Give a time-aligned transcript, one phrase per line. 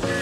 [0.00, 0.21] Thanks.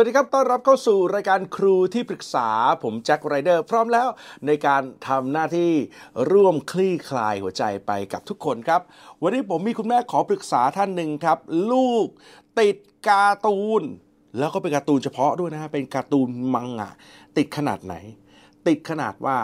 [0.00, 2.48] สวัสดีครับ ต้อนรับเข้าสู่รายการครูที่ปรึกษา
[2.82, 4.08] ผมแจ็คไรเดอร์พร้อมแล้ว
[4.46, 5.72] ในการทำหน้าที่
[6.32, 8.80] ร่วมคลี่คลายหัวใจไปกับทุกคนครับ
[9.22, 11.38] วันนี้ผมมีคุณแม่ขอปรึกษาท่านหนึ่งครับ
[11.72, 12.06] ลูก
[12.60, 12.76] ติด
[13.08, 13.82] การ์ตูน
[14.38, 16.90] แล้วก็เป็นการ์ตูนเฉพาะด้วยนะฮะ เป็นการ์ตูนมังงะ
[17.36, 17.94] ติดขนาดไหน
[18.68, 19.38] ติดขนาดว่า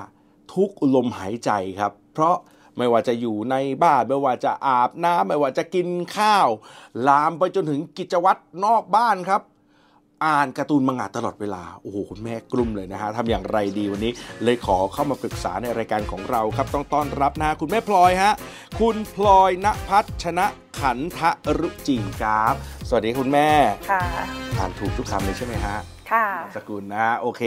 [0.55, 2.37] ทุกลมหายใจครับ เพราะ
[2.77, 6.49] ไม่ว่าจะอยู่ในบ้านไม่ว่าจะอาบน้ำไม่ว่าจะกินข้าว
[7.09, 9.43] ลามไปจนถึงกิจวัตรนอกบ้านครับ
[10.25, 14.13] อ่านการ์ตูนมังงะตลอดเวลา โอ้โหคุณแม่กลุ้มเลยนะฮะทำอย่างไรดีวันนี้
[14.45, 18.33] เลยขอเข้ามาปรึกษาในรายการของเราครับ ต้องต้อนรับนะฮะคุณแม่พลอยฮะ
[18.81, 20.47] คุณพลอยณพัชนะ
[20.81, 21.21] ขันท
[21.59, 22.55] รุจีครับ
[22.89, 23.49] สวัสดีคุณแม่
[23.91, 24.03] ค่ะ
[24.59, 25.77] อ่านถูกทุกคำเลยใช่ไหมฮะ
[26.11, 26.27] ค่ะ
[26.57, 27.43] สกุลนะฮะโอเค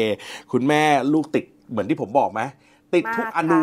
[0.51, 0.81] คุณแม่
[1.13, 2.41] ลูกติดเหมือนที่ผมบอกไหม
[2.93, 3.61] ติดทุกอนู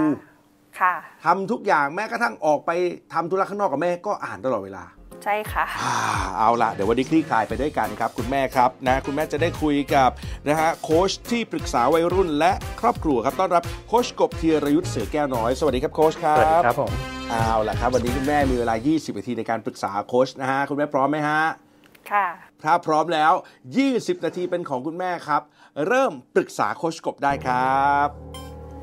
[0.80, 0.94] ค่ะ
[1.24, 2.70] ทำทุกอย่างแม้กระทั่งออกไป
[3.12, 4.84] ทำธุระข้างนอกกับแม่ก็อ่านตลอดเวลา
[5.24, 5.94] ใช่ค่ะอ่า
[6.36, 10.10] เอาละเดี๋ยววันนี้คลี่คลายไปด้วยกันครับ คุณแม่ครับนะคุณแม่จะได้คุยกับ
[10.48, 16.92] นะฮะโค้ชที่ปรึกษาวัยรุ่นและครอบครัวครับต้อนรับโค้ชกบธีรยุทธ์เสือแก้วน้อย สวัสดีครับโค้ชครับสวัสดีครับผม
[17.30, 21.42] เอาละครับ วันนี้คุณแม่มีเวลา 20 นาทีในการปรึกษาโค้ชนะฮะคุณแม่พร้อมไหมฮะ
[22.12, 22.26] ค่ะ
[22.64, 23.32] ถ้าพร้อมแล้ว
[23.78, 25.42] 20 นาทีเป็นของคุณแม่ครับ
[25.86, 28.08] เริ่มปรึกษาโค้ชกบได้ครับ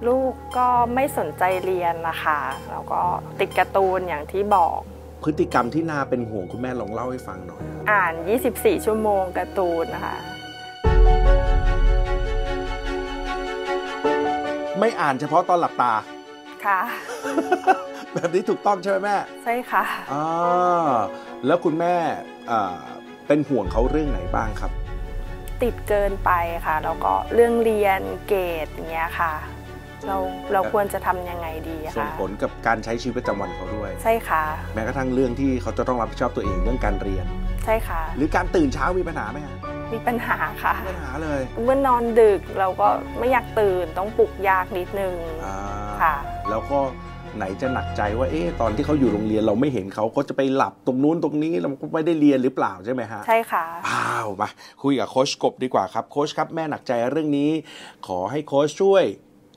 [0.07, 2.39] ลูกก็ไม่สนใจเรียนนะคะ
[2.71, 3.01] แล้วก็
[3.39, 4.79] ติดการ์ตูนอย่างที่บอก
[5.23, 8.13] พฤติกรรมที่น่าเป็นห่วงคุณแม่ลองเล่าให้ฟังหน่อย อ่าน
[8.49, 10.17] 24 ชั่วโมงการ์ตูนนะคะ
[14.79, 15.93] ไม่อ่านเฉพาะตอนหลับตา
[16.65, 16.79] ค่ะ
[18.13, 20.91] แบบนี้ถูกต้องใช่ไหมแม่ ใช่ค่ะอ่า
[21.45, 21.95] แล้วคุณแม่
[22.51, 22.77] อ่า
[23.27, 24.71] เป็นห่วงเขาเรื่องไหนบ้างครับ
[25.63, 26.31] ติดเกินไป
[26.65, 29.33] ค่ะ แล้วก็เรื่องเรียนเกรดอย่างเงี้ยค่ะ
[30.07, 30.17] เรา
[30.53, 34.43] เราควรจะทำยังไงดีอะส่งคะผลกับการใช้ชีวิตประจำวันเขาด้วย ใช่ค่ะ
[34.73, 37.25] แม้กระทั่งเรื่องที่เขาจะต้องรับผิดชอบตัวเองเรื่องการเรียน
[37.65, 39.55] ใช่ค่ะ หรือการตื่นเช้ามีปัญหาไหมฮะ
[39.93, 42.87] มีปัญหาค่ะมีปัญหาเลย เมื่อนอนดึกเราก็
[43.19, 45.15] ไม่อยากตื่นต้องปลุกยากนิดนึง
[45.45, 45.57] อ่า
[46.01, 46.15] ค่ะ
[46.49, 46.79] แล้วก็
[47.37, 54.49] ไหนจะหนักใจว่าเอ๊ะตอนที่เขาอยู่โรงเรียนเราไม่เห็นเขาก็จะไปหลับตรงนู้นตรงนี้เราก็ไม่ได้เรียนหรือเปล่าใช่ไหมฮะใช่ค่ะอ้าวมา
[54.83, 57.51] คุยกับโค้ชกบดีกว่าครับโค้ชครับแม่หนักใจเรื่องนี้
[58.07, 59.03] ขอให้โค้ชช่วย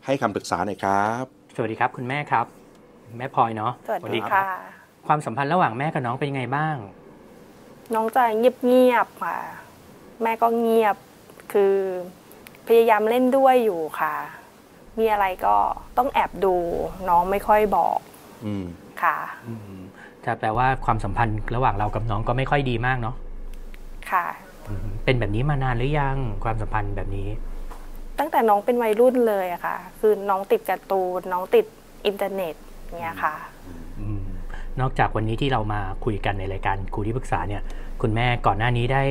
[0.06, 1.24] ให้คำปรึกษาหน่อยครับ
[1.54, 2.46] สวัสดีครับ คุณแม่ครับ
[3.18, 4.46] แม่พลอยเนาะสวัสดีรัค่ะบ
[5.06, 6.76] ความสัมพันธ์ระหว่างแม่กับน้องเป็นยังไงบ้าง
[7.94, 9.38] น้องจะเงียบเงียบๆค่ะ
[10.22, 10.96] แม่ก็เงียบ
[11.52, 11.74] คือ
[12.66, 14.14] พยายามเล่นด้วยอยู่ค่ะ
[14.98, 15.56] มีอะไรก็
[15.98, 16.54] ต้องแอบดู
[17.08, 17.98] น้องไม่ค่อยบอก
[18.44, 18.64] อืม
[19.02, 19.76] ค่ะอืม
[20.24, 23.14] จะแปลว่าความสัมพันธ์ระหว่างเรากับน้องก็ไม่ค่อยดีมากเนาะ
[24.10, 24.26] ค่ะ
[24.68, 27.28] อืมเป็นแบบนี้มานานหรือยังความสัมพันธ์แบบนี้
[28.18, 31.66] ตั้งแต่น้องเป็นวัยรุ่นเลยอะค่ะ คือน้องติดการ์ตูนน้องติด
[32.06, 32.54] อินเทอร์เน็ต
[33.00, 33.34] เงี้ยค่ะ
[34.00, 34.22] อืม
[34.80, 37.62] นอกจากวันนี้ที่เรามาคุยกันในรายการครูที่ปรึกษาเนี่ย
[38.02, 39.02] คุณแม่ก่อนหน้านี้ได้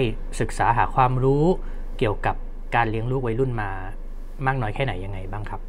[0.41, 1.43] ศึกษาหาความรู้
[1.97, 2.35] เกี่ยวกับ
[2.75, 3.71] การเลี้ยงลูกวัยรุ่นมา
[4.45, 5.61] มากน้อยแค่ไหนยังไงบ้างครับ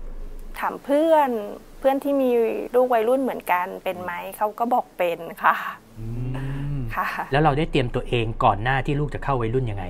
[0.58, 1.30] ถามเพื่อน
[1.78, 2.30] เพื่อนที่มี
[2.74, 5.54] ลูกวัยรุ่นเหมือนกันเป็นไหมเขาก็บอกเป็นค่ะ
[6.00, 6.06] อื
[6.76, 9.84] มค่ะ แล้วเราได้เตรียมตัวเองก่อนหน้าที่ลูกจะเข้าวัยรุ่นยังไง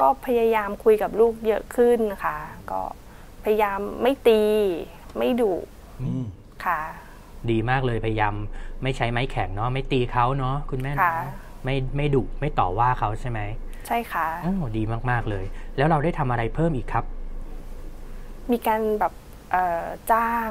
[0.00, 2.36] ก็พยายามคุยกับลูกเยอะขึ้นค่ะ
[2.70, 2.82] ก็
[3.44, 4.42] พยายามไม่ตี
[5.18, 5.52] ไม่ดุ
[6.02, 6.24] อืม
[6.64, 6.80] ค่ะ
[7.50, 8.34] ดีมากเลยพยายาม
[8.82, 11.14] ไม่ใช้ไม้แข็งเนาะไม่ตีเขาเนาะคุณแม่เนอะค่ะ
[11.64, 13.40] ไม่ไม่ดุไม่ต่อว่าเขาใช่ไหม
[13.86, 15.44] ใช่ค่ะโอ้ดีมากๆเลย
[15.76, 17.04] แล้วเราได้ทำอะไรเพิ่มอีกครับ
[18.52, 19.12] มีการแบบ
[19.52, 20.48] เอ่อจ้าง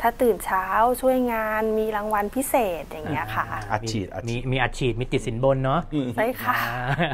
[0.00, 0.64] ถ้าตื่นเช้า
[1.00, 5.80] ช่วยงานมีรางวัลพิเศษอย่างเงี้ยค่ะอัดฉีดอัดฉีดมีมีอัดฉีดมีติดสินบนเนาะ
[6.16, 7.10] ใช่ค่ะอ่า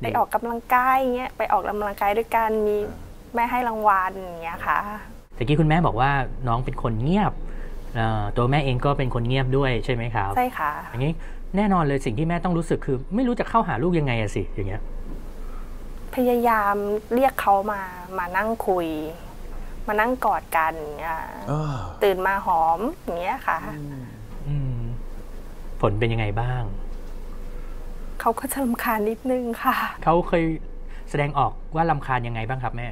[0.00, 2.76] ไปออกกำลังกายเงี้ยไปออกกำลังกายด้วยกันมี
[3.34, 4.78] แม่ให้รางวัลอย่างเงี้ยค่ะ
[5.36, 6.10] ตะกี้คุณแม่บอกว่า
[6.48, 7.32] น้องเป็นคนเงียบ
[7.94, 11.12] เอ่อตัวแม่เองก็เป็นคนเงียบด้วยใช่ไหมครับใช่ค่ะอย่างนี้
[11.56, 14.82] แน่นอนเลยสิ่งที่แม่ต้องรู้สึกคือ ไม่รู้จะเข้าหาลูกยังไงอะสิอย่างเงี้ย
[16.14, 16.74] พยายาม
[17.14, 17.80] เรียกเขามา
[18.18, 18.88] มานั่งคุย
[19.86, 23.58] มานั่งกอดกันอย่างเงี้ยเออตื่นมาหอมอย่างเงี้ยค่ะ
[24.48, 24.76] อืม
[25.80, 26.62] ผลเป็นยังไงบ้าง
[28.20, 30.44] เขาก็จะรำคาญนิดนึงค่ะ เขาเคย
[31.10, 32.88] แสดงออกว่าลำคาญยังไงบ้างครับแม่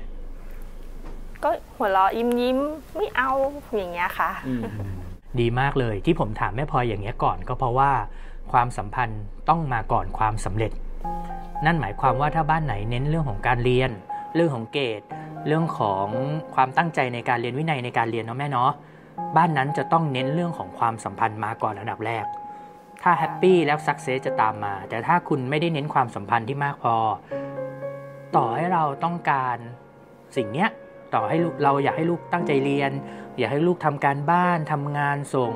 [1.43, 3.31] ก็หัวเราะยิ้มยิ้มๆไม่เอา
[3.77, 4.62] อย่างเงี้ยค่ะอืม
[5.41, 7.91] ดีมากเลยที่ผมถามแม่พลอยอย่างเงี้ยก่อน ก็เพราะว่า
[8.53, 10.73] ความสัมพันธ์ต้องมาก่อนความสำเร็จ
[11.67, 13.91] นั่นหมายความว่าถ้าบ้านไหนเน้นเรื่องของการเรียน
[14.35, 15.03] เรื่องของเกรด
[15.47, 16.06] เรื่องของ
[16.55, 18.71] ความตั้งใจในการเรียนวินัยในการเรียนเนาะแม่เนาะ
[19.37, 22.25] บ้านนั้นจะต้องเน้นเรื่องของความสัมพันธ์มาก่อนอันดับแรก
[23.03, 26.94] ถ้าแฮปปี้แล้วสักเซสจะตามมา แต่ถ้าคุณไม่ได้เน้นความสัมพันธ์ที่มากพอ
[28.37, 29.56] ต่อให้เราต้องการ
[30.37, 30.69] สิ่งเนี้ย
[31.15, 32.93] ต่อให้ลูกเราอยากให้ลูกตั้งใจเรียน
[33.39, 35.53] อยากให้ลูกทำการบ้านทำงานส่ง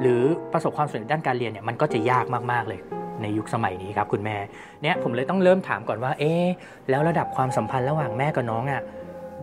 [0.00, 2.80] หรือประสบความสำเร็จด้านการเรียนเนี่ยมันก็จะยากมากๆเลย
[3.22, 4.36] ในยุคสมัยนี้ครับคุณแม่
[4.82, 6.46] เนี่ยผมเลยต้องเริ่มถามก่อนว่า เอ๊ะ
[6.90, 8.82] แล้วระดับความสัมพันธ์ระหว่างแม่กับน้องอะ่ะ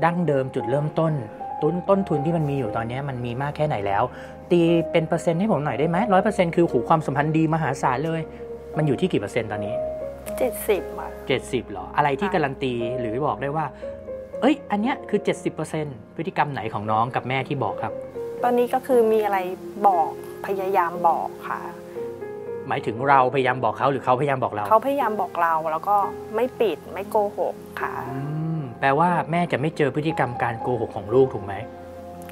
[0.04, 1.14] ดั้งเดิมจุดเริ่มต้น
[1.64, 4.04] ต้นต้นทุนที่มันมีอยู่ตอนนี้มันมีมากแค่ไหนแล้ว
[4.52, 4.62] ตี
[4.92, 8.22] เป็นเปอร์เซ็นต์ให้ผมหน่อยได้ไหมร้อยเปอร์เซ็นต์คือหูความสัมพันธ์ดีมหาศาลเลย
[8.78, 9.74] มันอยู่ที่กี่เปอร์เซ็นต์ตอนนี้
[10.38, 11.10] เจ็ดสิบอะ
[11.42, 13.66] 70หรอ อะไรที่การันตีหรือบอกได้ว่า
[14.42, 15.20] เอ้ย อันเนี้ยคือ
[15.68, 17.94] 70%พฤติกรรมไหนของน้องกับแม่ที่บอกครับ
[18.44, 19.38] ตอนนี้ก็คือมีอะไร
[19.88, 20.10] บอก
[20.46, 21.60] พยายามบอกค่ะ
[22.70, 25.96] หมายถึงเราพยายามบอกเขาหรือเขาพยายามบอกเรา เขาพยายามบอกเราแล้วก็
[26.36, 28.20] ไม่ปิดไม่โกหกค่ะอื
[28.60, 31.54] มแปลว่าแม่จะไม่เจอพฤติกรรมการโกหกของลูกถูกไหม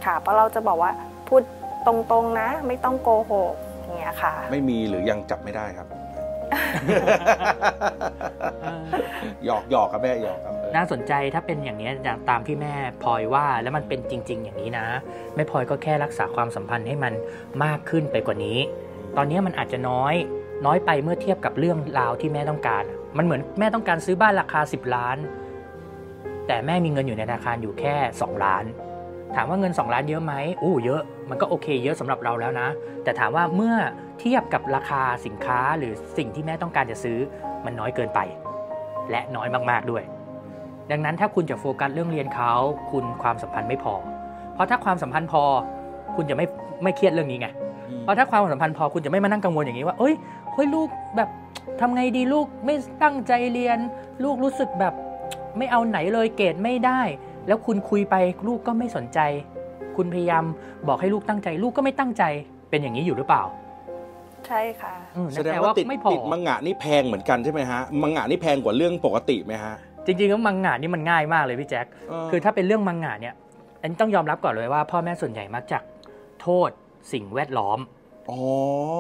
[0.06, 0.92] ค่ะเพราะเราจะบอกว่า
[1.28, 1.42] พูด
[1.86, 5.88] ตรงๆนะ ไม่ต้องโกหกอย่างเงี้ยค่ะ ไม่มีหรือยังจับไม่ได้ครับ
[9.46, 12.74] หยอกหยอกครับแม่หยอกครับเออน่าสนใจถ้าเป็นอย่างนี้ยอย่างตามที่แม่
[13.04, 14.88] พลอยว่าแล้วมันเป็นจริง ๆ อย่างนี้นะ
[15.36, 17.14] แม่พลอยก็แค่รักษาความสัมพันธ์ให้มัน
[17.64, 18.58] มากขึ้นไปกว่านี้
[19.16, 20.16] ตอนนี้มันอาจจะน้อย
[20.66, 22.84] น้อยไปเมื่อเทียบกับเรื่องราวที่แม่ต้องการ
[23.18, 25.18] มันเหมือนแม่ต้องการซื้อบ้านราคา 10 ล้าน
[26.48, 28.66] แต่แม่มีเงินอยู่ในธนาคารอยู่แค่ 2 ล้าน
[29.36, 30.34] ถามว่าเงิน 2 ล้านเยอะไหม
[30.64, 32.68] อู้เยอะ มันก็โอเคเยอะสำหรับเราแล้วนะ
[33.04, 33.76] แต่ถามว่าเมื่อ
[34.20, 37.18] เทียบกับราคาสินค้าหรือสิ่งที่แม่ต้องการจะซื้อ
[37.66, 38.20] มันน้อยเกินไป
[39.12, 40.04] และน้อยมากๆด้วย
[40.92, 42.54] ดังนั้นถ้าคุณจะโฟกัสเรื่องเรียนเขา
[42.92, 43.94] คุณความสัมพันธ์ไม่พอ
[44.54, 45.44] เพราะถ้าความสัมพันธ์พอ
[46.16, 46.46] คุณจะไม่
[46.84, 47.48] ไม่เครียดเรื่องนี้ไง
[48.02, 50.14] เพราะถ้าความสัมพันธ์พอคุณจะไม่มานั่งกังวลอย่างนี้ว่าเอ้ย
[50.54, 51.30] เฮ้ยลูกแบบ
[51.80, 53.78] ทำไงดีลูกไม่ตั้งใจเรียน
[54.24, 54.94] ลูกรู้สึกแบบ
[55.58, 57.02] ไม่เอาไหนเลยเกรดไม่ได้
[57.48, 58.16] แล้วคุณคุยไป
[58.48, 59.20] ลูกก็ไม่สนใจ
[59.96, 60.44] คุณพยายาม
[60.88, 62.24] บอกให้ลูกตั้งใจ ลูกก็ไม่ตั้งใจ
[62.70, 63.44] เป็นอย่างนี้อยู่หรือเปล่า
[64.48, 69.74] ใช่ค่ะอืมแสดงปลว่าติดไม่พอติดมังงะนี่แพงเหมือนกันใช่ไหมฮะมังงะนี่แพงกว่าเรื่องปกติไหมฮะ
[70.06, 73.34] จริงๆแล้วมังงะนี่มันง่ายมากเลยพี่แจ๊คเออคือถ้าเป็นเรื่องมังงะเนี่ย
[73.82, 75.80] อันนี้ต้องยอมรับก่อนเลยว่า พ่อแม่ส่วนใหญ่มักจะ
[76.42, 76.70] โทษ
[77.12, 77.80] สิ่งแวดล้อม
[78.30, 78.40] อ๋อ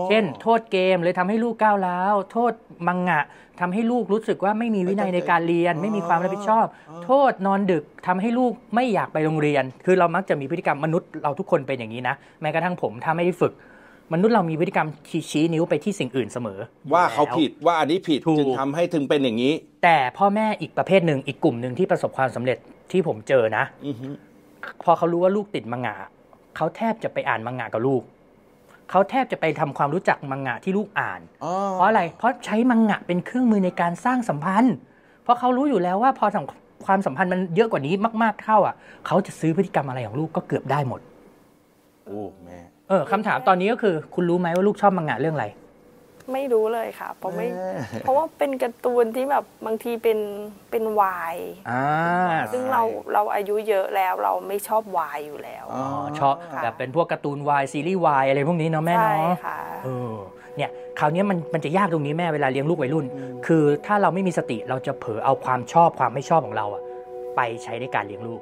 [0.09, 2.53] เช่น โทษเกมเลยทำให้ลูกก้าวร้าวโทษ
[2.87, 3.21] มังงะ
[3.59, 6.65] ทำให้ลูกรู้สึกว่าไม่มีวินัยในการเรียน ไม่มีความรับผิดชอบ
[7.05, 13.53] โทษนอนดึกทำให้ลูกไม่อยากไปโรงเรียน คือเรามักจะมีพฤติกรรมมนุษย์เราทุกคนเป็นอย่างนี้นะแม้กระทั่งผมถ้าไม่ได้ฝึก
[14.13, 14.87] มนุษย์เรามีพฤติกรรม
[15.31, 16.59] ชี้นิ้วไปที่สิ่งอื่นเสมอ
[16.93, 22.57] ว่าเขาอยู่แล้วผิดว่าอันนี้ผิดถูกจึงทำให้ถึงเป็นอย่างนี้ แต่พ่อแม่อีกประเภทหนึ่งอีกกลุ่มหนึ่งที่ประสบความสำเร็จ
[22.91, 24.07] ที่ผมเจอนะอือฮึ
[24.83, 25.95] พอเขารู้ว่าลูกติดมังงะ
[26.57, 28.01] เขาแทบจะไปอ่านมังงะกับลูก
[28.89, 34.75] เขาแทบจะไปทำความรู้จักมังงะที่ลูกอ่านอ๋อเพราะอะไร เพราะใช้มังงะเป็นเครื่องมือในการสร้างสัมพันธ์
[35.23, 36.43] เพราะเขารู้อยู่แล้วว่าพอสัม
[36.85, 37.93] ความสัมพันธ์มันเยอะกว่านี้
[38.23, 38.75] มาก ๆเข้าอะ
[39.07, 41.01] เขาจะซื้อพฤติกรรมอะไรของลูกก็เกือบได้หมด
[42.05, 42.59] โอ้แม่
[42.89, 45.47] เออคำถามตอนนี้ก็คือ คุณรู้ไหมว่าลูกชอบมังงะเรื่องอะไร
[46.33, 47.69] ไม่รู้เลยค่ะ เพราะไม่แม่
[47.99, 50.19] เพราะว่าเป็นการ์ตูนที่แบบบางทีเป็น
[50.71, 51.35] เป็นวาย
[51.69, 51.83] อ่า
[52.51, 52.83] ซึ่งเรา
[53.13, 60.13] เราอายุเยอะแล้วเราไม่ชอบวายอยู่แล้วอ๋ออ๋อชอบค่ะแบบเป็นพวกการ์ตูนวายซีรีส์วายอะไรพวกนี้เนาะแม่ใช่เนาะค่ะเออ
[60.57, 63.05] เนี่ยคราวนี้มันมันจะยากตรงนี้แม่เวลาเลี้ยงลูกวัยรุ่น
[63.47, 66.81] คือถ้าเราไม่มีสติเราจะเผลอเอาความชอบความไม่ชอบของเราอะ
[67.35, 68.41] ไปใช้ในการเลี้ยงลูก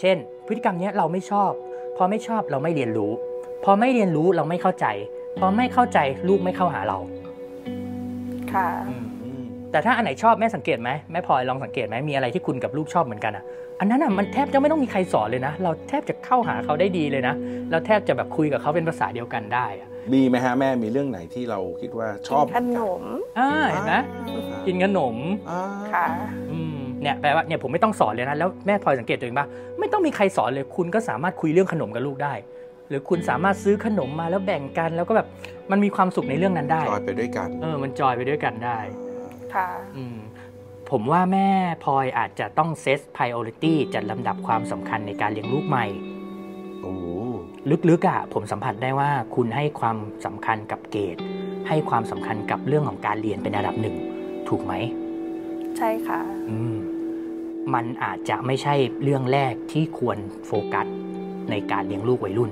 [0.00, 0.16] เช่น
[0.46, 1.52] พฤติกรรมเนี้ยเราไม่ชอบ
[1.96, 3.12] พอไม่ชอบเราไม่เรียนรู้
[3.64, 4.86] พอไม่เรียนรู้เราไม่เข้าใจ
[5.38, 5.98] พอไม่เข้าใจ
[6.28, 6.98] ลูกไม่เข้าหาเรา
[8.52, 13.44] ค่ะอืมอืมแต่ถ้าอันไหนชอบแม่สังเกตไหมแม่พลอยลองสังเกตไหมมีอะไรที่คุณกับลูกชอบเหมือนกันอะ
[13.80, 17.34] อันนั้นอะมันแทบจะไม่ต้องมีใครสอนเลยนะ เราแทบจะเข้าหาเขาได้ดีเลยนะ
[17.70, 23.02] เราแทบจะแบบคุยกับเขาเป็นภาษาเดียวกันได้อะมีไหมฮะแม่มีเรื่องไหนที่เราคิดว่าชอบขนม
[23.38, 23.94] อ่าเห็นไหม
[24.66, 25.16] กินขนม
[25.50, 25.60] อ่า
[25.92, 26.06] ค่ะ
[26.52, 29.46] อืมเนี่ยแปลว่าเนี่ยผมไม่ต้องสอนเลยนะแล้วแม่พลอยสังเกตตัวเองป่ะ
[29.78, 32.34] ไม่ต้องมีใครสอนเลยคุณก็สามารถคุยเรื่องขนมกับลูกได้
[32.88, 35.28] หรือคุณสามารถซื้อขนมมาแล้วแบ่งกัน แล้วก็แบบ
[35.70, 38.78] มันมีความสุขในเรื่องนั้นได้จอยไปด้วยกันเออมันจอยไปด้วยกันได้
[39.54, 40.16] ค่ะอืม
[40.90, 41.48] ผมว่าแม่
[41.84, 45.86] พลอยอาจจะต้องเซต priority จัดลำดับความสำคัญในการเลี้ยงลูกใหม่
[46.82, 46.94] โอ้
[47.88, 51.16] ลึกๆอะผมสัมผัสได้ว่าคุณให้ความสำคัญกับเกรด
[51.68, 53.96] ให้ความสำคัญกับเรื่องของการเรียนเป็นอันดับหนึ่ง
[54.48, 54.72] ถูกไหม
[55.76, 56.76] ใช่ค่ะ อืม
[57.74, 60.86] มันอาจจะไม่ใช่เรื่องแรกที่ควรโฟกัส
[61.50, 62.50] ในการเลี้ยงลูกวัยรุ่น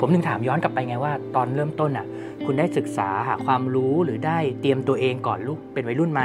[0.00, 2.06] ผมถึงถามย้อนกลับไปไงว่าตอนเริ่มต้นอะ
[2.44, 6.22] คุณได้ศึกษาหาความรู้หรือได้เตรียมตัวเองก่อนลูกเป็นวัยรุ่นไหม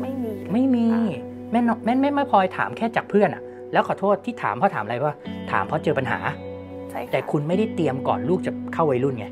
[0.00, 1.02] ไม่มีเลยไม่มีค่ะ
[1.50, 5.14] แม่นแม่แม่ไม่พลอยถามแค่จากเพื่อนอะ แล้วขอโทษที่ถามเพราะถามอะไรว่า
[5.50, 6.18] ถามเพราะเจอปัญหา
[6.90, 9.26] ใช่ะแต่คุณไม่ได้เตรียมก่อนลูกจะเข้าวัยรุ่นไง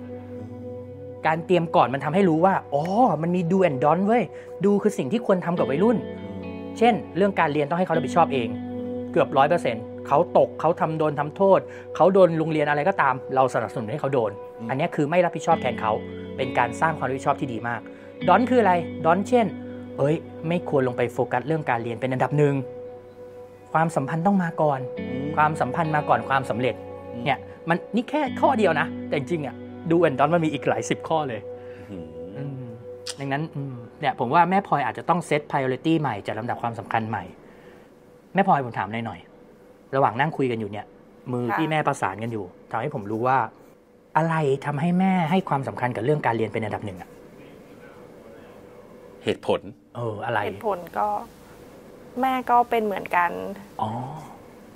[1.26, 2.84] การเตรียมก่อนมันทำให้รู้ว่าอ๋อ
[3.22, 4.22] มันมีดูแอนดอนเว้ย
[4.64, 5.96] ดูคือสิ่งที่ควรทำกับวัยรุ่น
[6.78, 8.48] เช่น เรื่องการเรียนต้องให้เขารับผิดชอบเอง
[9.12, 11.60] เกือบร้อยเปอร์เซ็นต์ เขาตกเขาทำโดนทำโทษ
[11.96, 15.92] เขาโดนโรงเรียนอะไรก็ตาม เราสนับสนุนให้เขาโดนอืมอันเนี้ยคือไม่รับผิดชอบแทนเขา
[16.36, 17.80] เป็นการสร้างความรับผิดชอบที่ดีมาก
[18.28, 18.72] ดอนคืออะไร
[19.04, 19.46] ดอนเช่น
[19.98, 20.16] เอ้ย
[20.48, 22.54] ไม่ควรลงไปโฟกัสเรื่องการเรียนเป็นอันดับหนึ่ง
[23.72, 24.80] ความสัมพันธ์ต้องมาก่อน
[25.36, 26.74] ความสัมพันธ์มาก่อนความสำเร็จ
[27.24, 29.54] เนี่ย มันนี่แค่ข้อเดียวนะ แต่จริงๆอะ
[29.90, 31.40] ดูแอนดอนมันมีอีกหลายสิบข้อเลย
[31.90, 32.68] อืมอืม
[33.18, 37.24] ดังนั้นอืมเนี่ยผมว่าแม่พลอยอาจจะต้องเซต priority ใหม่จัดลำดับความสำคัญใหม่
[38.34, 39.20] แม่พลอยผมถามหน่อยหน่อย
[39.94, 40.86] ระหว่างนั่งคุยกันอยู่เนี่ย
[41.32, 43.38] มือค่ะที่แม่ประสานกันอยู่ทำให้ผมรู้ว่า
[44.16, 44.34] อะไร
[44.66, 47.10] ทำให้แม่ให้ความสำคัญกับเรื่องการเรียนเป็นอันดับหนึ่งอะ
[49.24, 49.60] เหตุผล
[49.96, 51.08] เออ อะไรเหตุผลก็
[52.20, 53.30] แม่ก็เป็นเหมือนกัน
[53.80, 53.90] อ๋อ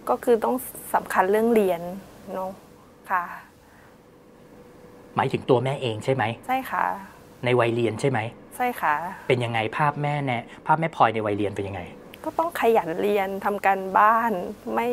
[0.09, 0.57] ก็คือต้อง
[0.95, 1.81] สำคัญเรื่องเรียน
[2.35, 2.51] เนาะ
[3.11, 3.25] ค่ะ
[5.17, 6.85] หมายถึงตัวแม่เองใช่ไหมใช่ค่ะ
[7.45, 8.19] ในวัยเรียนใช่ไหม
[8.57, 8.95] ใช่ค่ะ
[9.29, 11.81] เป็นยังไงภาพแม่แน่ภาพแม่พลอยในวัยเรียนเป็นยังไง
[12.25, 14.33] ก็ต้องขยันเรียนทำการบ้าน
[14.75, 14.89] ไม่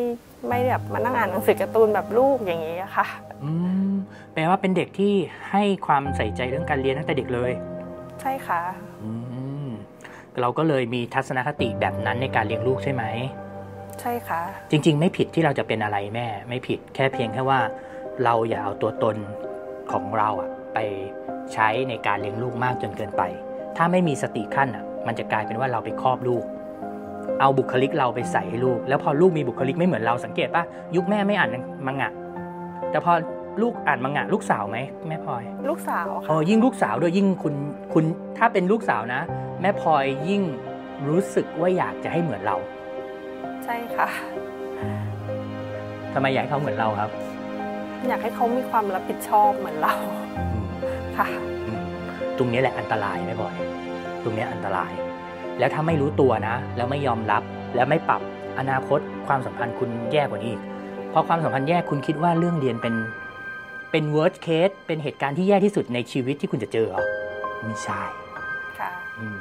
[0.47, 3.07] ไม่แบบมานั่งอ่านหนังสือการ์ตูนแบบลูกอย่างนี้อะค่ะ
[3.43, 3.51] อื
[3.89, 3.91] ม
[4.33, 5.13] แปลว่าเป็นเด็กที่
[5.51, 7.51] ให้ความใส่ใจเรื่องการเรียนตั้งแต่เด็กเลย
[8.21, 8.61] ใช่ค่ะ
[9.03, 9.11] อื
[9.65, 9.67] ม
[10.39, 13.03] เราก็เลยมีทัศนคติแบบนั้นในการเลี้ยงลูกใช่ไหม
[14.01, 14.41] ใช่ค่ะ
[14.71, 17.59] จริง ๆ ไม่ผิดที่เราจะเป็นอะไรแม่ ไม่ผิดแค่เพียงแค่ว่า
[18.23, 19.15] เราอย่าเอาตัวตน
[19.91, 20.79] ของเราอะไป
[21.53, 23.23] ใช้ในการเลี้ยงลูกมากจนเกินไป
[23.77, 26.43] ถ้าไม่มีสติขั้นอะมันจะกลายเป็นว่าเราไปครอบลูก
[27.41, 30.63] เอาบุคลิกเราไปใส่ให้ลูก แล้วพอลูกมีบุคลิกไม่เหมือนเราสังเกตปะ
[30.95, 31.49] ยุคแม่ไม่อ่าน
[31.87, 32.11] มังงะ
[32.91, 33.13] แต่พอ
[33.61, 37.55] ลูกอ่านมังงะลูกสาวไหมแม่พลอย ลูกสาวเอค่ะอยิ่งลูกสาวด้วยยิ่งคุณ
[37.93, 38.03] คุณ
[38.37, 39.21] ถ้าเป็นลูกสาวนะ
[39.61, 40.41] แม่พลอยยิ่ง
[41.09, 42.55] รู้สึกว่าอยากจะให้เหมือนเรา
[43.63, 44.07] ใช่ค่ะ
[46.13, 47.09] ทำไมอยากให้เขาเหมือนเราครับ
[48.07, 49.93] อยากให้เขามีความรับผิดชอบเหมือนเรา
[51.17, 51.27] ค่ะ
[51.67, 51.83] อืม
[52.37, 53.55] ตรงนี้แหละอันตรายแม่พลอย
[54.23, 54.91] ตรงเนี้ยอันตราย
[55.59, 57.43] แล้วถ้าไม่รู้ตัวนะ แล้วไม่ยอมรับ
[57.75, 58.21] แล้วไม่ปรับ
[58.59, 60.61] อนาคตความสัมพันธ์คุณแย่กว่านี้อีก
[61.13, 62.95] พอความสัมพันธ์แย่คุณคิดว่าเรื่องเรียนเป็น
[63.91, 67.03] เป็น worst case เป็นเหตุการณ์ที่แย่ที่สุดในชีวิตที่คุณจะเจอเหรอ
[67.65, 68.01] ไม่ใช่
[68.79, 69.39] ค่ะอืม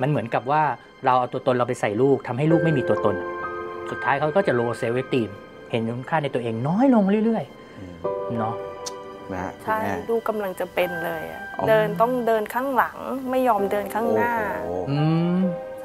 [0.00, 0.62] มันเหมือนกับว่า
[1.04, 3.16] เราเอาตัวตนเราไปใส่ลูกทำให้ลูกไม่มีตัวตน
[3.90, 5.30] สุดท้ายเขาก็จะโลเซลล์ตีม
[5.70, 7.44] เห็นคุณค่าในตัวเองน้อยลงเรื่อย
[7.78, 8.54] อืมๆเนาะ
[9.32, 12.96] นะฮะคุณใช่แม่ลูกกำลังจะเป็นเลยอะอ๋อเดินต้องเดินข้างหลัง
[13.30, 14.32] ไม่ยอมเดินข้างหน้า
[14.64, 14.98] โอ้โหอื
[15.35, 15.35] มใช่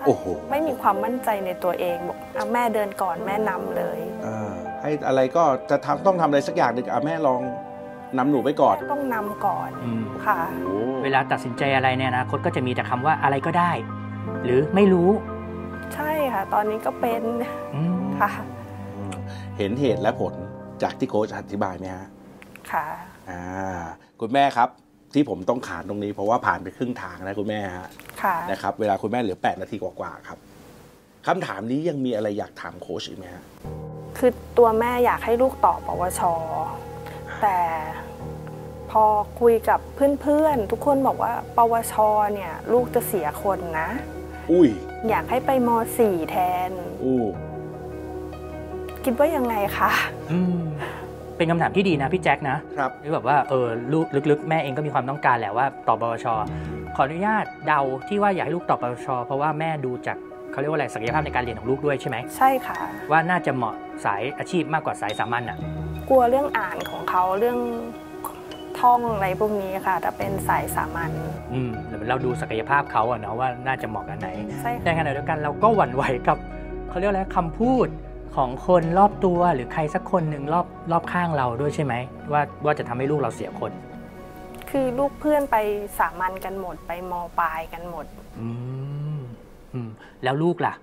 [0.06, 7.42] โอ้โหไม่มีความมั่นใจในตัวเองบอกอะแม่เดินก่อนแม่นำเลย อ่าให้อะไรก็จะทำต้องทำอะไรสักอย่างหนึ่งอะแม่ลอง
[8.18, 13.72] นำหนูไปก่อนแม่ต้องนำก่อนอืมค่ะ โอ้เวลาตัดสินใจอะไรเนี่ยอนะคตก็จะมีแต่คำว่าอะไรก็ได้
[14.44, 15.10] หรือไม่รู้
[15.94, 17.22] ใช่ค่ะ ตอนนี้ก็เป็น
[17.76, 18.32] อืมค่ะ
[18.98, 19.14] อืม
[19.58, 20.34] เห็นเหตุและผล
[20.84, 22.08] จากที่โค้ชอธิบายไหมฮะ
[22.72, 22.86] ค่ะ
[23.30, 23.44] อ่า
[24.20, 24.70] คุณแม่ครับ
[25.14, 27.88] ที่ผมต้องขานตรงนี้เพราะว่าผ่านไปครึ่งทางนะคุณแม่ฮะ
[28.24, 30.38] ค่ะนะครับเวลาคุณแม่เหลือ 8 นาทีกว่าๆครับ
[31.28, 33.44] คำถามนี้ยังมีอะไรอยากถามโค้ชอีกไหมฮะ
[34.18, 36.22] คือตัวแม่อยากให้ลูกต่อปวช
[37.42, 37.60] แต่
[38.92, 39.06] พอ
[39.40, 39.80] คุยกับ
[40.22, 41.94] เพื่อนๆ ทุกคนบอกว่าปวช
[42.34, 43.90] เนี่ยลูกจะเสียคนนะ
[44.52, 44.70] อุ้ย
[45.10, 46.36] อยากให้ไปม .4 แท
[46.70, 46.72] น
[47.04, 47.24] อู้
[49.04, 49.92] คิดว่ายังไงคะ
[50.32, 50.64] อืม
[51.42, 56.26] เป็นคำถามที่ดีนะพี่แจ็คนะครับที่แบบว่าเออลูกลึกๆ แม่เองก็มีความต้องการแหละว่าต่อปวช
[56.96, 60.18] ขออนุญาตเดาที่ว่าอยากให้ลูกต่อปวช เพราะว่าแม่ดูจาก
[60.52, 62.78] เขาเรียกว่าอะไรศักยภาพในการเรียนของลูกด้วยใช่ไหมใช่ค่ะ
[63.12, 65.58] ว่าน่าจะเหมาะสายอาชีพมากกว่าสายสามัญอะ
[66.10, 67.60] กลัวเรื่องอ่านของเขาเรื่อง
[68.80, 71.12] ท่องอะไรพวกนี้ค่ะถ้าเป็นสายสามัญ
[71.54, 74.30] อืมหรือเราดูศักยภาพเขาอะเนาะว่าน่าจะเหมาะกับไหน
[74.62, 76.38] ใช่ในขณะเดียวกันเราก็หวั่นไหวกับ
[76.90, 77.88] เขาเรียกอะไรคำพูด
[78.36, 81.94] ของคนรอบตัวหรือใครสักคนหนึ่งรอบรอบข้างเราด้วยใช่ไหม
[82.32, 83.72] ว่าว่าจะทำให้ลูกเราเสียคน
[84.70, 85.58] คือลูกเพื่อนไป
[86.00, 88.06] สามัญกันหมดไปมปลายกันหมด
[88.40, 88.50] อื
[89.18, 89.22] ม
[89.74, 89.90] อืม
[90.24, 90.74] แล้วลูกล่ะ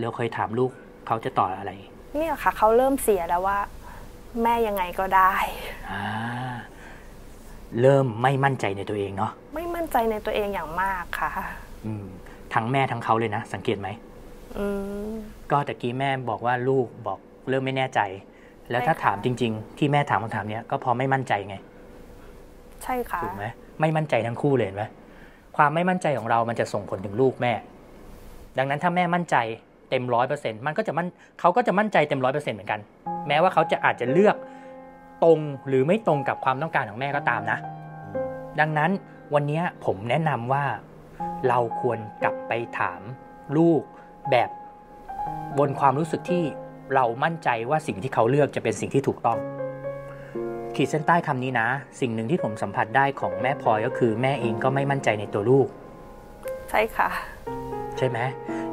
[0.00, 0.70] เราเคยถามลูก
[1.06, 1.72] เขาจะต่ออะไร
[2.16, 3.58] เนี่ยค่ะ เขาเริ่มเสียแล้วว่า
[4.42, 5.32] แม่ยังไงก็ได้
[5.90, 6.02] อ่า
[7.80, 11.30] เริ่มไม่มั่นใจในตัวเองเนาะไม่มั่นใจในตัวเองอย่างมากค่ะ
[11.86, 12.06] อืม
[12.54, 14.11] ทั้งแม่ทั้งเขาเลยนะ สังเกตไหมอืม
[15.50, 17.18] ก็ตะกี้แม่บอกว่าลูกบอก
[17.48, 18.00] เริ่มไม่แน่ใจ
[18.70, 21.56] แล้วถ้าใช่ค่ะถามจริง ๆ ที่แม่ถามคำถามเนี้ยก็เพอไม่มั่นใจไง
[22.82, 23.44] ใช่ค่ะถูกไหม
[23.80, 24.84] ไม่มั่นใจทั้งคู่เลยเห็นไหม
[25.56, 27.52] ความไม่มั่นใจของเรามันจะส่งผลถึงลูกแม่
[28.58, 29.36] ดังนั้นถ้าแม่มั่นใจ
[29.90, 31.06] เต็มร้อยเปอร์เซ็นต์มันก็จะมั่น
[31.40, 32.80] เขาก็จะมั่นใจเต็มร้อยเปอร์เซ็นต์เหมือนกัน
[33.28, 34.36] แม้ว่าเขาจะอาจจะเลือก
[35.24, 37.58] ตรงหรือไม่ตรงกับความต้องการของแม่ก็ตามนะ
[38.60, 38.90] ดังนั้น
[39.34, 40.64] วันนี้ผมแนะนำว่า
[41.48, 43.00] เราควรกลับไปถาม
[43.56, 43.82] ลูก
[44.30, 44.48] แบบ
[45.58, 46.42] บนความรู้สึกที่
[46.94, 49.38] เรามั่นใจว่าสิ่งที่เขาเลือกจะเป็นสิ่งที่ถูกต้อง
[50.76, 51.68] ขีดเส้นใต้คำนี้นะ
[52.00, 55.66] สิ่งหนึ่งที่ผมสัมผัสได้ของแม่พลอยก็คือแม่เองก็ไม่มั่นใจในตัวลูก
[56.70, 57.08] ใช่ค่ะ
[57.98, 58.18] ใช่ไหม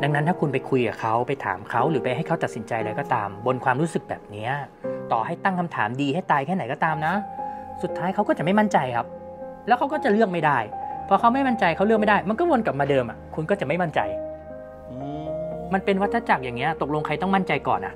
[0.01, 4.51] ดังนั้นถ้าคุณไปคุยกับเขาไปถามเขาหรือไปให้เขาตัดสินใจอะไรก็ตาม บนความรู้สึกแบบเนี้ย
[5.11, 7.13] ต่อให้ตั้งคำถามดีให้ตายแค่ไหนก็ตามนะ
[7.81, 9.07] สุดท้ายเขาก็จะไม่มั่นใจครับ
[9.67, 10.57] แล้วเขาก็จะเลือกไม่ได้
[11.07, 14.28] พอเขาไม่มั่นใจเขาเลือกไม่ได้ มันก็วนกลับมาเดิมอะคุณก็จะไม่มั่นใจอื
[15.69, 17.93] มมันเป็นวัฏจักรอย่างเงี้ย ตกลงใครต้องมั่นใจก่อนอะ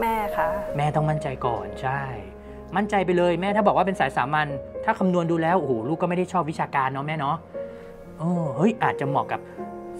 [0.00, 2.00] แม่ค่ะ แม่ต้องมั่นใจก่อนใช่
[2.76, 4.48] มั่นใจไปเลยแม่ถ้าบอกว่าเป็นสายสามัญ
[4.84, 7.36] ถ้าคำนวณดูแล้วโอ้โหลูกก็ไม่ได้ชอบวิชาการเนาะแม่เนาะ
[8.18, 9.40] เออเฮ้ยอาจจะเหมาะกับ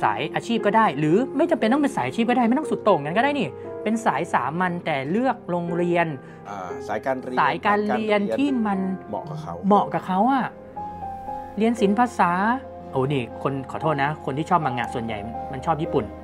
[0.03, 3.49] สายอาชีพก็ได้ หรือไม่จำเป็นต้องเป็นสายอาชีพก็ได้ไม่ต้องสุดโต่งกันก็ได้นี่
[3.83, 6.07] เป็นสายสามัญแต่เลือกโรงเรียน
[6.49, 10.47] อ่าสายการเรียนสายการเรียนที่มันเหมาะกับเขาเหมาะกับเขาอะ
[11.59, 12.31] เรียนศิลปภาษา
[12.93, 15.19] โอ้นี่คนขอโทษนะ คนที่ชอบมังงะส่วนใหญ่
[15.53, 16.24] มันชอบญี่ปุ่นอ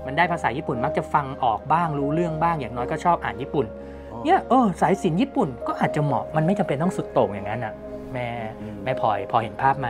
[0.00, 3.66] มมันได้ภาษาญี่ปุ่นมักจะฟังออกบ้างรู้เรื่องบ้าง อย่างน้อยก็ชอบอ่านญี่ปุ่น
[4.12, 7.74] อ๋อเนี่ยเออสายศิลป์ญี่ปุ่นก็อาจจะเหมาะมันไม่จำเป็นต้องสุดโต่งอย่างนั้นอะ
[8.12, 8.28] แม่
[8.60, 9.88] อืมแม่พลอยพอเห็นภาพไหม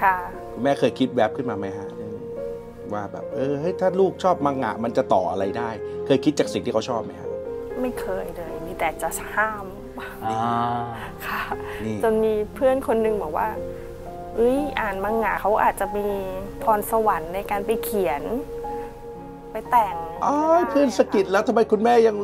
[0.00, 0.16] ค่ะ
[0.52, 2.16] คุณแม่เคยคิดแวบขึ้นมาไหมฮะอืม
[2.92, 5.70] ว่าแบบเออเฮ้ยถ้าลูกชอบมังงะมันจะต่ออะไรได้
[6.06, 7.28] เคยคิดจากสิ่งที่เขาชอบไหมฮะ
[7.80, 9.66] ไม่เคยเลย มีแต่จะห้าม
[10.24, 10.42] อ่า
[11.26, 11.42] ค่ะ
[11.84, 13.48] นี่จนมีเพื่อนคนหนึงบอกว่า
[14.36, 16.08] เอ้ยอ่านมังงะเขาอาจจะมี
[16.62, 18.22] พรสวรรค์ในการไปเขียน
[19.52, 19.94] ไปแต่ง
[20.24, 20.34] อ๋อ
[20.70, 22.16] เพื่อนสะกิดแล้วทำไมคุณแม่ยัง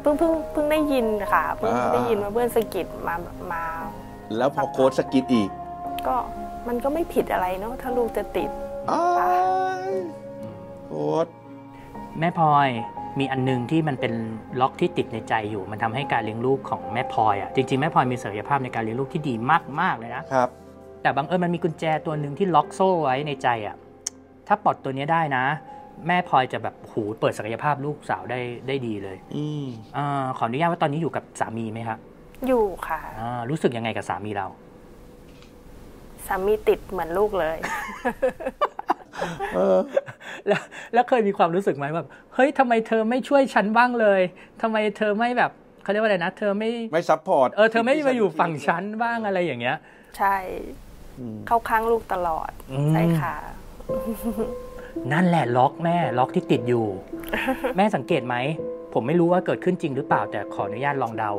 [0.00, 3.14] เพิ่งเพิ่งเพิ่งได้ยินค่ะเพิ่งอ่าได้ยินว่าเพื่อนสะกิดมา
[3.52, 3.64] มา
[4.36, 5.50] แล้วพอโค้ดสะกิดอีก
[6.06, 6.16] ก็
[6.68, 8.50] มันก็ไม่ผิดอะไรเนาะถ้าลูกจะติด
[8.90, 9.06] อ้า
[9.90, 9.92] ย
[10.86, 11.26] โค้ด
[12.20, 12.68] แม่พลอย
[13.18, 14.12] มีอันหนึงที่มันเป็น
[14.60, 19.34] ล็อกที่ติดในใจอยู่ มันทำให้การเลี้ยงลูกของแม่พลอยอะจริงๆแม่พลอยมีศักยภาพในการเลี้ยงลูกที่ดี
[19.80, 20.48] มากๆเลยนะครับ
[21.02, 23.76] แต่บังเอิญมันมีกุญแจตัวหนึ่งที่ล็อกโซ่ไว้ในใจอะ
[24.48, 25.44] ถ้าปลดตัวเนี้ยได้นะ
[26.06, 31.98] แม่พลอยจะแบบหูเปิดศักยภาพลูกสาวได้ได้ดีเลยอืมอาขออนุญาตว่าตอนนี้อยู่กับสามีไหมครับ
[32.46, 34.46] อยู่ค่ะอ่ารู้สึกยังไงกับสามีเรา
[36.26, 37.58] สามีติดเหมือนลูกเลย
[39.54, 39.78] เออ
[40.48, 40.62] แล้ว
[40.92, 44.20] แล้วเคยมีความรู้สึกไหมแบบเฮ้ยทำไมเธอไม่ช่วยฉันบ้างเลย
[44.62, 45.50] ทำไมเธอไม่แบบ
[45.82, 49.76] เขาเรียกว่าอะไรนะ เธอไม่ไม่ support เออเธอไม่มาอยู่ฝั่งฉันบ้างอะไรอย่างเงี้ย
[50.18, 50.36] ใช่
[51.18, 53.34] อืม เข้าข้างลูกตลอด อืม ใช่ค่ะ
[55.12, 56.86] นั่นแหละล็อกแม่ล็อกที่ติดอยู่
[57.76, 58.36] แม่สังเกตไหม
[58.92, 61.32] ผมไม่รู้ว่าเกิดขึ้นจริงหรือเปล่าแต่ขออนุญาตลองเดา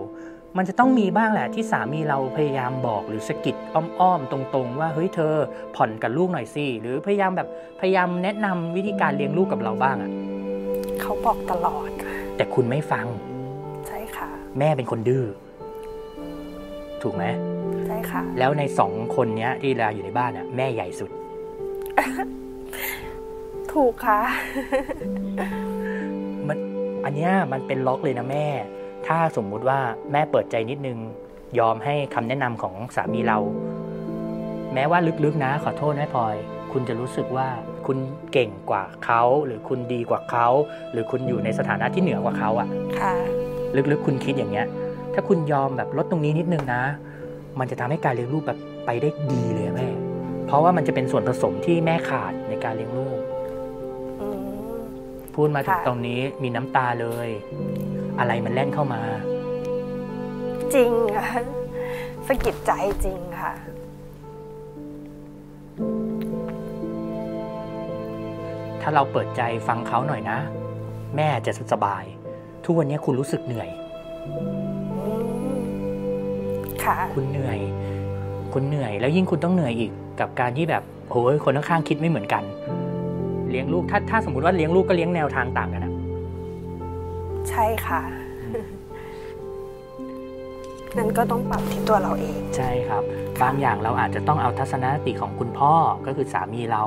[0.57, 5.33] มันจะต้องมีบ้างแหละที่สามีเราพยายามบอกหรือสะกิดอ้อมๆ ตรงๆ ว่าเฮ้ยเธอ
[5.75, 7.47] ผ่อนกับลูกหน่อยสิหรือพยายามแบบ
[7.79, 10.11] พยายามแนะนำวิธีการเลี้ยงลูกกับเราบ้างอะ
[11.01, 11.89] เขาบอกตลอด
[12.35, 13.05] แต่คุณไม่ฟัง
[13.87, 15.25] ใช่ค่ะ แม่เป็นคนดื้อ
[17.01, 17.23] ถูกไหม
[17.87, 21.11] ใช่ค่ะ แล้วในสองคนเนี้ยที่เราอยู่ในบ้านน่ะแม่ใหญ่สุด
[23.77, 24.21] ถูกค่ะ
[26.47, 26.57] มัน
[27.05, 28.47] อันเนี้ยมันเป็นล็อกเลยนะแม่
[29.07, 29.79] ถ้าสมมุติว่า
[30.11, 30.97] แม่เปิดใจนิดนึง
[31.59, 33.37] ยอมให้คำแนะนำของสามีเรา
[34.73, 36.35] แม้ว่าลึกๆนะ ขอโทษแม่พลอย
[36.71, 37.47] คุณจะรู้สึกว่า
[37.85, 37.97] คุณ
[38.31, 40.47] เก่งกว่าเขาหรือคุณดีกว่าเขา
[40.91, 42.67] หรือคุณอยู่ในสถานะที่เหนือกว่าเขาอะ
[42.99, 43.13] ค่ะ
[43.91, 44.67] ลึกๆคุณคิดอย่างเงี้ย
[45.13, 46.83] ถ้าคุณยอมแบบลดตรงนี้นิดนึงนะ
[47.59, 49.89] มันจะทำให้การเลี้ยงลูกแบบไปได้ดีเลยอะแม่
[50.47, 53.36] เพราะว่ามันจะเป็นส่วนผสมที่แม่ขาดในการเลี้ยงลูกอืม
[55.37, 57.29] พูดมาถึงค่ะตรงนี้มีน้ำตาเลย
[58.19, 59.01] อะไรมันแล่นเข้ามา
[60.73, 61.27] จริงค่ะ
[62.27, 62.71] สะกิดใจ
[63.05, 63.53] จริงค่ะ
[68.81, 70.37] ถ้าเราเปิดใจฟังเขาหน่อยนะ
[71.15, 72.03] แม่จะสบาย
[72.63, 73.69] ทุกวันนี้คุณรู้สึกเหนื่อย
[75.03, 75.11] อื
[75.57, 75.59] ม
[76.83, 77.59] ค่ะคุณเหนื่อย
[78.53, 82.43] คุณเหนื่อย แล้วยิ่งคุณต้องเหนื่อยอีกกับการที่แบบโอ้ยคนข้างๆคิดไม่เหมือนกัน
[83.51, 85.93] เลี้ยงลูกถ้าถ้าสมมติว่าเลี้ยงลูกก็เลี้ยงแนวทางต่างกันอะ
[87.49, 88.01] ใช่ค่ะ
[90.97, 93.03] นั่นก็ต้องปรับที่ตัวเราเอง ใช่ครับ
[93.41, 95.73] บางอย่างเราอาจจะต้องเอาทัศนคติของคุณพ่อ
[96.05, 96.83] ก็คือสามีเรา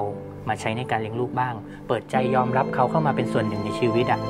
[0.48, 1.54] มาใช้ในการเลี้ยงลูกบ้าง
[1.88, 4.20] เปิดใจยอมรับเขาเข้ามาเป็นส่วนหนึ่งในชีวิตอะ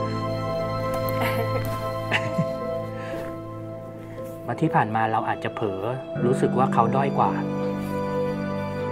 [4.47, 5.81] มาที่ผ่านมาเราอาจจะเผลอ
[6.25, 7.31] รู้สึกว่าเขาด้อยกว่า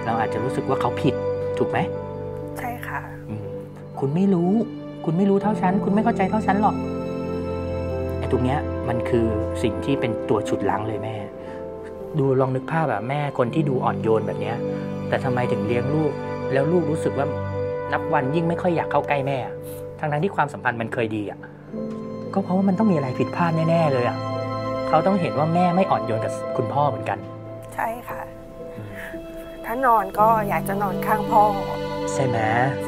[0.04, 1.14] เราอาจจะรู้สึกว่าเขาผิด
[1.58, 2.07] ถูกไหมใช่ค่ะอืม
[4.00, 4.52] คุณไม่รู้
[5.04, 6.76] คุณไม่รู้เท่าฉัน คุณไม่เข้าใจเท่าฉันหรอก
[8.18, 8.58] ไอ้ตรงเนี้ย
[8.88, 9.26] มันคือ
[9.62, 11.16] สิ่งที่เป็นตัวฉุดลังเลยแม่
[12.18, 14.56] ดูลองนึกภาพแบบแม่คนที่ดูอ่อนโยนแบบเนี้ย
[15.08, 16.12] แต่ทำไมถึงเลี้ยงลูก
[16.52, 17.26] แล้วลูกรู้สึกว่า
[17.92, 19.54] นับวันยิ่งไม่ค่อยอยากเข้าใกล้แม่อะ
[20.00, 21.38] ทั้งนั้นที่ความสัมพันธ์มันเคยดีอะ
[22.32, 24.16] ก็เพราะว่ามันต้องมีอะไรผิดพลาดแน่ๆเลยอะ
[24.88, 27.18] เขาต้องเห็นว่าแม่ไม่อ่อนโยนกับคุณพ่อเหมือนกัน
[27.74, 28.20] ใช่ค่ะ
[29.64, 31.42] ถ้านอนก็อยากจะนอนข้างพ่อ
[32.12, 32.38] ใช่ไหม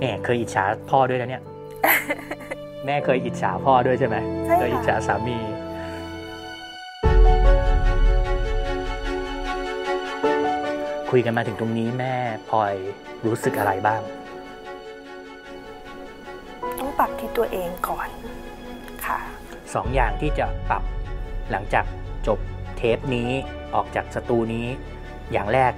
[0.00, 1.42] เนี่ยเคยอิจฉาพ่อด้วยนะเนี่ย
[2.86, 5.38] แม่เคยอิจฉาพ่อด้วยใช่ไหมใช่ค่ะเคยอิจฉาสามี
[11.10, 12.14] คุณคุยกันมาถึงตรงนี้แม่
[12.48, 12.74] พลอย
[13.26, 14.00] รู้สึกอะไรบ้าง
[16.78, 18.08] ต้องปรับที่ตัวเองก่อน
[19.06, 19.18] ค่ะ
[19.74, 20.82] สองอย่างที่จะปรับ
[21.50, 21.84] หลังจาก
[22.26, 22.38] จบ
[22.76, 23.30] เทปนี้
[23.74, 24.66] ออกจากสตูนี้
[25.32, 25.72] อย่างแรก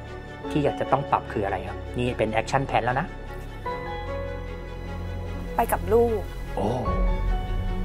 [0.50, 3.06] ที่อยากจะต้องปรับคืออะไรครับ นี่เป็น action plan แล้วนะ
[5.56, 6.20] ไปกับลูก
[6.56, 6.66] โอ้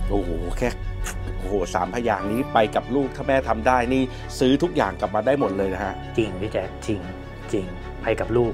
[0.10, 0.70] โอ้โหแค่
[1.38, 4.04] โอ้โหสามพยางค์นี้ไปกับลูกถ้าแม่ทำได้นี่
[4.40, 7.00] ซื้อทุกอย่างกลับมาได้หมดเลยนะฮะ จริงพี่แจ๊คจริง
[7.52, 7.66] จริง
[8.02, 8.54] ไปกับลูก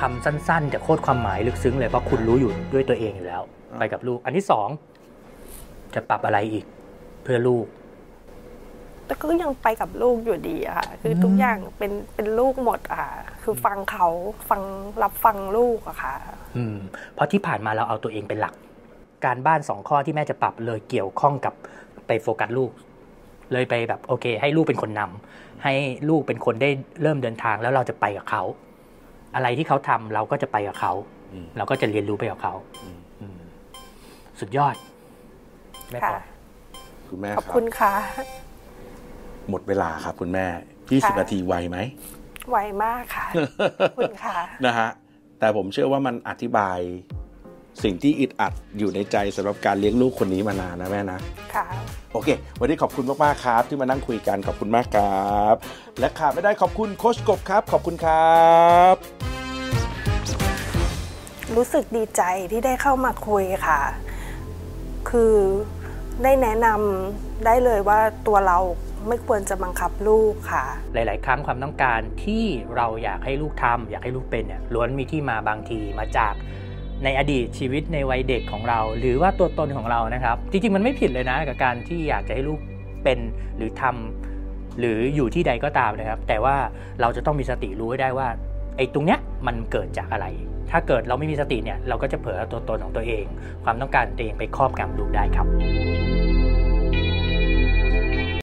[0.00, 4.68] คำสั้นๆแต่โคตรความหมายลึกซึ้งเลยเพราะคุณรู้อยู่ด้วยตัวเองอยู่แล้วอ่าไปกับลูก อันที่สอง
[5.94, 6.64] จะปรับอะไรอีก
[7.22, 7.66] เพื่อลูก
[9.06, 14.08] แต่ก็ยังไปกับลูกอยู่ดีอะค่ะ คือทุกอย่างเป็นเป็นลูกหมดอะค่ะ คือฟังเขา
[14.50, 14.62] ฟัง
[15.02, 16.14] รับฟังลูกอะค่ะ
[16.56, 16.76] อืม
[17.14, 18.54] เพราะที่ผ่านมาเราเอาตัวเองเป็นหลัก
[19.24, 21.54] การบ้านสองข้อที่แม่จะปรับเลยเกี่ยวข้องกับ
[22.06, 22.70] ไปโฟกัสลูก
[23.52, 25.74] เลยไปแบบโอเค ให้ลูกเป็นคนนำให้
[26.08, 26.70] ลูกเป็นคนได้
[27.02, 28.42] เริ่มเดินทางแล้วเราจะไปกับเขา
[29.34, 30.92] อะไรที่เขาทำเราก็จะไปกับเขา
[31.32, 33.38] อืมเราก็จะเรียนรู้ไปกับเขาอืมอืม
[34.40, 34.74] สุดยอด
[35.90, 36.22] แม่พค่ะอ
[37.08, 37.92] คุณแม่ขอบครับคุณค่ะ
[39.50, 40.46] หมดเวลาครับคุณแม่
[40.78, 41.78] 20ค่ะนาทีไวไหม
[42.48, 43.26] ไวมากค่ะ
[43.80, 44.88] ขอบคุณค่ะนะฮะ
[45.38, 46.78] แต่ผมเชื่อว่ามันอธิบาย
[47.82, 51.20] สิ่งที่อึดอัดอยู่ในใจสำหรับการเลี้ยงลูกคนนี้มานานนะแม่นะ
[51.54, 51.66] ค่ะ
[52.12, 52.28] โอเค
[52.60, 55.54] วันนี้ขอบคุณมากๆครับ ที่มานั่งคุยกันขอบคุณมากครับ
[56.00, 58.42] และขาดไม่ได้ขอบคุณโคชกบครับ ขอบคุณครั
[58.92, 58.94] บ
[61.56, 63.80] รู้สึกดีใจที่ได้เข้ามาคุยค่ะ
[65.10, 65.34] คือ
[66.22, 68.58] ได้แนะนำได้เลยว่าตัวเรา
[69.06, 72.44] ไม่ควรจะบังคับลูกค่ะ หลาย ๆ ครั้งความต้องการที่
[72.76, 76.34] เราอยากให้ลูกทำอยากให้ลูกเป็นเนี่ยล้วนมีที่มาบางทีมาจาก
[77.04, 82.60] ในอดีตชีวิตในวัยเด็กของเรา หรือว่าตัวตนของเรานะครับ จริง ๆ มันไม่ผิดเลยนะกับการที่อยากจะให้ลูก
[83.04, 83.18] เป็น
[83.56, 86.56] หรือทำหรืออยู่ที่ใดก็ตามนะครับ แต่ว่า
[87.00, 88.28] เราจะต้องมีสติรู้ให้ได้ว่า
[88.76, 90.26] ไอ้ตรงเนี้ยมันเกิดจากอะไร
[90.70, 93.24] ถ้าเกิดเราไม่มีสติเนี่ยเราก็จะเผลอเอตัวตนของตัวเอง
[93.64, 95.46] ความต้องการตัวเองไปครอบงำลูกได้ครับ